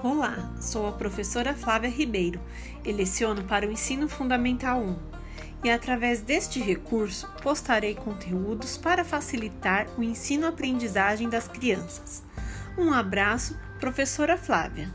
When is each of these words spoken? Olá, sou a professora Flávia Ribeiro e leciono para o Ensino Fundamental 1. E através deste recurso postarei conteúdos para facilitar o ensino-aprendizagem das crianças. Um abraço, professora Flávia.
Olá, 0.00 0.54
sou 0.60 0.86
a 0.86 0.92
professora 0.92 1.52
Flávia 1.52 1.90
Ribeiro 1.90 2.40
e 2.84 2.92
leciono 2.92 3.42
para 3.42 3.66
o 3.66 3.72
Ensino 3.72 4.08
Fundamental 4.08 4.80
1. 4.80 4.96
E 5.64 5.70
através 5.70 6.20
deste 6.20 6.60
recurso 6.60 7.28
postarei 7.42 7.96
conteúdos 7.96 8.76
para 8.76 9.04
facilitar 9.04 9.88
o 9.98 10.02
ensino-aprendizagem 10.04 11.28
das 11.28 11.48
crianças. 11.48 12.22
Um 12.78 12.92
abraço, 12.92 13.58
professora 13.80 14.38
Flávia. 14.38 14.88